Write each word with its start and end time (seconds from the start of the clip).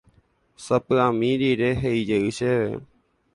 Sapy'ami 0.65 1.31
rire 1.39 1.69
he'ijey 1.81 2.27
chéve. 2.37 2.77